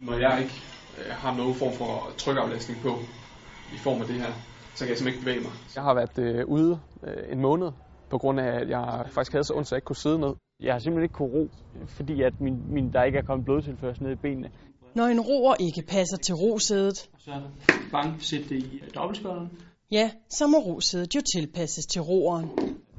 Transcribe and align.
Når 0.00 0.14
jeg 0.14 0.38
ikke 0.42 0.54
øh, 0.98 1.12
har 1.22 1.36
nogen 1.36 1.54
form 1.54 1.72
for 1.72 2.12
trykaflæsning 2.18 2.80
på 2.82 2.92
i 3.74 3.78
form 3.78 4.00
af 4.00 4.06
det 4.06 4.16
her, 4.16 4.32
så 4.74 4.84
kan 4.84 4.88
jeg 4.88 4.98
simpelthen 4.98 5.08
ikke 5.08 5.24
bevæge 5.24 5.40
mig. 5.40 5.52
Jeg 5.74 5.82
har 5.82 5.94
været 5.94 6.18
øh, 6.18 6.46
ude 6.46 6.80
øh, 7.06 7.32
en 7.32 7.40
måned, 7.40 7.68
på 8.10 8.18
grund 8.18 8.40
af, 8.40 8.60
at 8.60 8.68
jeg 8.68 9.04
faktisk 9.14 9.32
havde 9.32 9.44
så 9.44 9.54
ondt, 9.54 9.68
så 9.68 9.74
jeg 9.74 9.78
ikke 9.78 9.84
kunne 9.84 9.96
sidde 10.06 10.18
ned. 10.18 10.34
Jeg 10.60 10.74
har 10.74 10.78
simpelthen 10.78 11.04
ikke 11.04 11.12
kunne 11.20 11.32
ro, 11.36 11.48
fordi 11.86 12.22
at 12.22 12.40
min, 12.40 12.56
min, 12.74 12.92
der 12.92 13.02
ikke 13.04 13.18
er 13.18 13.22
kommet 13.22 13.44
blodtilførsel 13.44 14.02
ned 14.02 14.12
i 14.12 14.20
benene. 14.26 14.50
Når 14.94 15.04
en 15.06 15.20
roer 15.20 15.54
ikke 15.60 15.82
passer 15.88 16.16
til 16.16 16.34
rosædet, 16.34 16.98
Så 17.18 17.32
bank 17.92 18.22
sætte 18.22 18.48
det 18.48 18.56
i 18.64 18.82
dobbeltskålen. 18.94 19.50
ja, 19.90 20.10
så 20.30 20.46
må 20.46 20.58
rosædet 20.58 21.14
jo 21.14 21.20
tilpasses 21.34 21.86
til 21.86 22.02
roeren. 22.02 22.48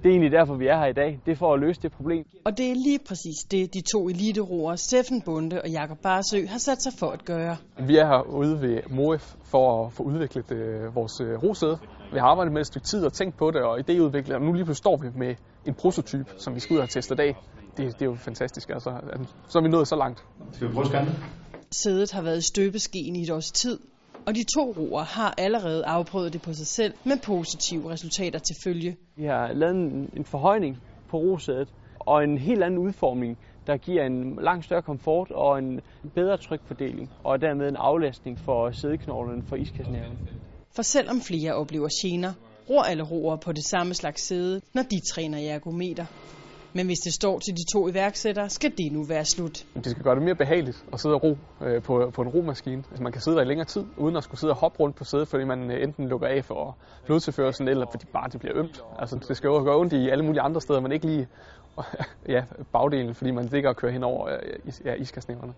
Det 0.04 0.06
er 0.06 0.10
egentlig 0.10 0.32
derfor, 0.32 0.56
vi 0.56 0.68
er 0.68 0.78
her 0.78 0.86
i 0.86 0.94
dag. 0.94 1.20
Det 1.26 1.32
er 1.32 1.36
for 1.36 1.54
at 1.54 1.60
løse 1.60 1.82
det 1.82 1.92
problem. 1.92 2.26
Og 2.46 2.58
det 2.58 2.72
er 2.72 2.76
lige 2.76 3.00
præcis 3.08 3.38
det, 3.52 3.74
de 3.74 3.82
to 3.94 4.10
eliteroer, 4.10 4.76
Steffen 4.76 5.22
Bunde 5.22 5.62
og 5.62 5.70
Jakob 5.70 5.98
Barsø, 6.04 6.46
har 6.48 6.58
sat 6.58 6.82
sig 6.82 6.94
for 7.00 7.10
at 7.10 7.26
gøre. 7.26 7.58
Vi 7.88 7.98
er 7.98 8.08
herude 8.08 8.62
ved 8.62 8.82
MOF 8.90 9.36
for 9.44 9.86
at 9.86 9.94
få 9.94 10.04
udviklet 10.04 10.52
øh, 10.52 10.96
vores 10.96 11.22
øh, 11.22 11.44
rosæde. 11.44 11.78
Vi 12.14 12.20
har 12.20 12.28
arbejdet 12.28 12.54
med 12.54 12.62
et 12.62 12.68
stykke 12.68 12.88
tid 12.88 13.06
og 13.06 13.14
tænkt 13.14 13.38
på 13.38 13.52
det 13.52 13.62
og 13.62 13.80
idéudviklet, 13.80 14.34
og 14.34 14.42
nu 14.42 14.54
lige 14.54 14.66
pludselig 14.66 14.78
står 14.78 14.98
vi 14.98 15.08
med 15.16 15.36
en 15.66 15.74
prototype, 15.74 16.30
som 16.38 16.56
vi 16.56 16.60
skal 16.60 16.76
ud 16.76 16.82
og 16.82 16.90
teste 16.90 17.14
i 17.14 17.18
dag. 17.18 17.36
Det, 17.78 17.86
det 17.94 18.02
er 18.02 18.06
jo 18.06 18.16
fantastisk, 18.16 18.70
altså. 18.70 18.90
Så 19.48 19.60
er 19.60 19.64
vi 19.64 19.70
nået 19.70 19.88
så 19.88 19.96
langt. 19.96 20.26
Skal 20.52 20.68
vi 20.68 20.74
prøve 20.74 20.98
at? 20.98 21.08
Sædet 21.72 22.12
har 22.12 22.22
været 22.22 22.38
i 22.38 22.48
støbeskeen 22.48 23.16
i 23.16 23.22
et 23.24 23.30
års 23.30 23.52
tid, 23.52 23.80
og 24.28 24.36
de 24.36 24.44
to 24.44 24.74
roer 24.78 25.04
har 25.04 25.34
allerede 25.38 25.86
afprøvet 25.86 26.34
det 26.34 26.42
på 26.42 26.54
sig 26.54 26.68
selv 26.68 26.94
med 27.04 27.18
positive 27.26 27.92
resultater 27.92 28.40
til 28.40 28.56
følge. 28.64 28.98
Vi 29.16 29.26
har 29.26 29.54
lavet 29.54 29.76
en, 29.76 30.10
en 30.14 30.26
forhøjning 30.26 30.78
på 31.10 31.18
rosædet 31.18 31.70
og 32.00 32.24
en 32.24 32.38
helt 32.38 32.64
anden 32.64 32.80
udformning, 32.80 33.38
der 33.68 33.78
giver 33.78 34.06
en 34.06 34.40
langt 34.42 34.66
større 34.66 34.82
komfort 34.82 35.32
og 35.32 35.60
en 35.60 35.82
bedre 36.16 36.38
trykfordeling, 36.38 37.12
og 37.24 37.42
dermed 37.42 37.68
en 37.68 37.76
aflastning 37.76 38.40
for 38.40 38.72
sædeknoglerne 38.72 39.44
for 39.44 39.56
iskassenæren. 39.56 40.20
For 40.76 40.82
selvom 40.82 41.22
flere 41.22 41.54
oplever 41.54 41.90
gener, 42.02 42.34
ror 42.70 42.82
alle 42.82 43.04
roer 43.04 43.36
på 43.36 43.52
det 43.52 43.64
samme 43.64 43.94
slags 43.94 44.28
sæde, 44.28 44.62
når 44.74 44.82
de 44.82 45.00
træner 45.14 45.38
i 45.38 45.46
ergometer. 45.46 46.06
Men 46.78 46.86
hvis 46.86 47.00
det 47.00 47.14
står 47.14 47.40
til 47.40 47.54
de 47.54 47.64
to 47.74 47.90
iværksættere, 47.90 48.50
skal 48.50 48.72
det 48.78 48.92
nu 48.92 49.04
være 49.04 49.26
slut. 49.26 49.66
Det 49.76 49.92
skal 49.92 50.04
gøre 50.04 50.16
det 50.16 50.24
mere 50.24 50.36
behageligt 50.36 50.86
at 50.94 51.00
sidde 51.00 51.16
og 51.16 51.24
ro 51.24 51.38
øh, 51.66 51.82
på, 51.82 52.12
på 52.14 52.22
en 52.22 52.28
romaskine. 52.28 52.84
Altså 52.90 53.04
man 53.04 53.12
kan 53.12 53.22
sidde 53.22 53.38
der 53.38 53.44
i 53.44 53.46
længere 53.46 53.66
tid, 53.66 53.84
uden 53.98 54.16
at 54.16 54.24
skulle 54.24 54.40
sidde 54.40 54.54
og 54.54 54.58
hoppe 54.58 54.80
rundt 54.80 54.96
på 54.96 55.04
sædet, 55.04 55.28
fordi 55.28 55.44
man 55.44 55.72
øh, 55.72 55.84
enten 55.84 56.08
lukker 56.08 56.28
af 56.28 56.46
for 56.46 56.78
blodtilførselen, 57.06 57.70
eller 57.70 57.86
fordi 57.92 58.06
bare 58.14 58.30
det 58.32 58.40
bliver 58.40 58.58
ømt. 58.58 58.82
Altså 59.00 59.16
det 59.28 59.38
skal 59.38 59.48
jo 59.48 59.64
gøre 59.64 59.78
ondt 59.78 59.94
i 59.94 60.10
alle 60.10 60.26
mulige 60.26 60.42
andre 60.42 60.62
steder, 60.62 60.80
men 60.82 60.92
ikke 60.92 61.06
lige 61.06 61.28
ja, 62.36 62.42
bagdelen, 62.74 63.16
fordi 63.16 63.32
man 63.32 63.46
ligger 63.46 63.70
og 63.70 63.76
kører 63.76 63.92
hen 63.92 64.04
over 64.04 64.28
øh, 64.28 64.74
ja, 64.86 64.94
iskasnæverne. 64.94 65.54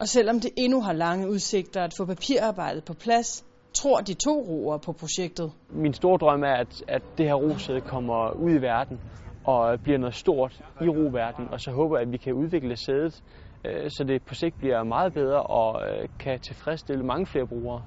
Og 0.00 0.08
selvom 0.08 0.40
det 0.40 0.50
endnu 0.56 0.80
har 0.80 0.92
lange 0.92 1.30
udsigter 1.30 1.82
at 1.82 1.92
få 1.98 2.04
papirarbejdet 2.04 2.84
på 2.84 2.94
plads, 2.94 3.44
tror 3.74 4.00
de 4.00 4.14
to 4.14 4.40
roer 4.48 4.78
på 4.78 4.92
projektet. 4.92 5.52
Min 5.70 5.94
store 5.94 6.18
drøm 6.18 6.42
er, 6.42 6.54
at, 6.54 6.84
at 6.88 7.02
det 7.18 7.26
her 7.26 7.34
rosæde 7.34 7.80
kommer 7.80 8.30
ud 8.30 8.50
i 8.50 8.62
verden 8.62 9.00
og 9.44 9.80
bliver 9.80 9.98
noget 9.98 10.14
stort 10.14 10.62
i 10.80 10.88
roverdenen, 10.88 11.52
og 11.52 11.60
så 11.60 11.70
håber 11.70 11.96
jeg, 11.96 12.06
at 12.06 12.12
vi 12.12 12.16
kan 12.16 12.32
udvikle 12.32 12.76
sædet, 12.76 13.22
øh, 13.64 13.90
så 13.90 14.04
det 14.04 14.22
på 14.22 14.34
sigt 14.34 14.58
bliver 14.58 14.82
meget 14.82 15.12
bedre 15.14 15.42
og 15.42 15.82
øh, 15.88 16.08
kan 16.18 16.40
tilfredsstille 16.40 17.04
mange 17.04 17.26
flere 17.26 17.46
brugere. 17.46 17.82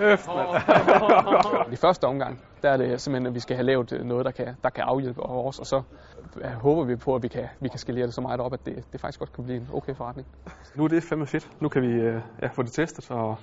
I 1.72 1.76
første 1.76 2.04
omgang, 2.04 2.40
der 2.62 2.70
er 2.70 2.76
det 2.76 3.00
simpelthen, 3.00 3.26
at 3.26 3.34
vi 3.34 3.40
skal 3.40 3.56
have 3.56 3.66
lavet 3.66 3.92
øh, 3.92 4.04
noget, 4.04 4.24
der 4.24 4.30
kan, 4.30 4.56
der 4.62 4.70
kan 4.70 4.84
afhjælpe 4.84 5.22
os, 5.22 5.58
og 5.58 5.66
så 5.66 5.82
håber 6.54 6.84
vi 6.84 6.96
på, 6.96 7.14
at 7.14 7.22
vi 7.22 7.28
kan, 7.28 7.48
vi 7.60 7.68
kan 7.68 7.78
skalere 7.78 8.06
det 8.06 8.14
så 8.14 8.20
meget 8.20 8.40
op, 8.40 8.52
at 8.52 8.66
det, 8.66 8.84
det 8.92 9.00
faktisk 9.00 9.18
godt 9.18 9.32
kan 9.32 9.44
blive 9.44 9.56
en 9.56 9.68
okay 9.72 9.94
forretning. 9.94 10.28
Nu 10.74 10.84
er 10.84 10.88
det 10.88 11.02
fandme 11.02 11.26
fedt. 11.26 11.48
Nu 11.60 11.68
kan 11.68 11.82
vi 11.82 11.92
ja, 12.42 12.46
få 12.46 12.62
det 12.62 12.72
testet, 12.72 13.10
og 13.10 13.36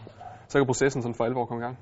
så 0.47 0.59
kan 0.59 0.65
processen 0.65 1.01
sådan 1.01 1.15
for 1.15 1.25
alvor 1.25 1.45
komme 1.45 1.63
i 1.63 1.65
gang. 1.65 1.77